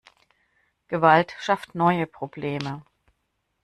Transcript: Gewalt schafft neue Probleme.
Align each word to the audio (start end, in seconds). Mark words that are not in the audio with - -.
Gewalt 0.87 1.35
schafft 1.37 1.75
neue 1.75 2.07
Probleme. 2.07 2.83